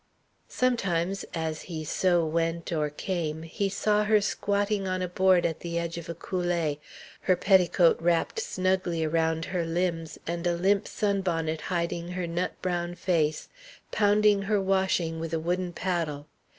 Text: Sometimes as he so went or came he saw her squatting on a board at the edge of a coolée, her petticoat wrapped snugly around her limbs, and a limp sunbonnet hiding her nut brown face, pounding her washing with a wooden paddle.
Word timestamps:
Sometimes 0.49 1.25
as 1.35 1.61
he 1.69 1.85
so 1.85 2.25
went 2.25 2.71
or 2.73 2.89
came 2.89 3.43
he 3.43 3.69
saw 3.69 4.03
her 4.03 4.19
squatting 4.19 4.87
on 4.87 5.03
a 5.03 5.07
board 5.07 5.45
at 5.45 5.59
the 5.59 5.77
edge 5.77 5.95
of 5.99 6.09
a 6.09 6.15
coolée, 6.15 6.79
her 7.21 7.35
petticoat 7.35 8.01
wrapped 8.01 8.39
snugly 8.41 9.03
around 9.05 9.45
her 9.45 9.63
limbs, 9.63 10.17
and 10.25 10.47
a 10.47 10.57
limp 10.57 10.87
sunbonnet 10.87 11.61
hiding 11.69 12.07
her 12.13 12.25
nut 12.25 12.59
brown 12.63 12.95
face, 12.95 13.47
pounding 13.91 14.41
her 14.41 14.59
washing 14.59 15.19
with 15.19 15.35
a 15.35 15.39
wooden 15.39 15.71
paddle. 15.71 16.25